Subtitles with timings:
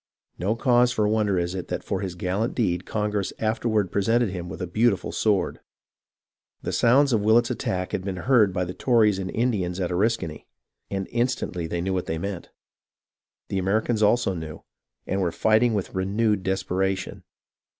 [0.39, 4.49] No cause for wonder is it that for his gallant deed Congress afterward presented him
[4.49, 5.59] with a beautiful sword.
[6.63, 10.47] The sounds of Willett's attack had been heard by the Tories and Indians at Oriskany,
[10.89, 12.49] and instantly they knew what they meant.
[13.49, 14.63] The Americans also knew,
[15.05, 17.21] and were fighting with renewed desperation.